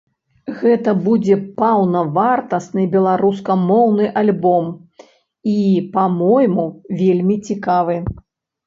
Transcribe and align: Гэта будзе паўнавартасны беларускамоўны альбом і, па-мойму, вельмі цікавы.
Гэта 0.59 0.93
будзе 1.07 1.35
паўнавартасны 1.59 2.85
беларускамоўны 2.97 4.05
альбом 4.23 4.65
і, 5.05 5.57
па-мойму, 6.01 6.65
вельмі 7.05 7.35
цікавы. 7.47 8.03